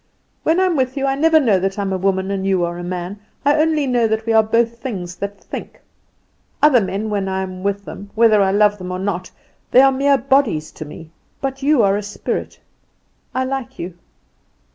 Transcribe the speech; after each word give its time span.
"When 0.41 0.59
I 0.59 0.63
am 0.65 0.75
with 0.75 0.97
you 0.97 1.05
I 1.05 1.13
never 1.13 1.39
know 1.39 1.59
that 1.59 1.77
I 1.77 1.83
am 1.83 1.93
a 1.93 1.97
woman 1.99 2.31
and 2.31 2.43
you 2.43 2.65
are 2.65 2.79
a 2.79 2.83
man; 2.83 3.19
I 3.45 3.57
only 3.61 3.85
know 3.85 4.07
that 4.07 4.25
we 4.25 4.33
are 4.33 4.41
both 4.41 4.79
things 4.79 5.15
that 5.17 5.39
think. 5.39 5.79
Other 6.59 6.81
men 6.81 7.11
when 7.11 7.27
I 7.29 7.43
am 7.43 7.61
with 7.61 7.85
them, 7.85 8.09
whether 8.15 8.41
I 8.41 8.49
love 8.49 8.79
them 8.79 8.91
or 8.91 8.97
not, 8.97 9.29
they 9.69 9.81
are 9.81 9.91
mere 9.91 10.17
bodies 10.17 10.71
to 10.71 10.85
me; 10.85 11.11
but 11.39 11.61
you 11.61 11.83
are 11.83 11.97
a 11.97 12.01
spirit; 12.01 12.59
I 13.35 13.43
like 13.45 13.77
you. 13.77 13.93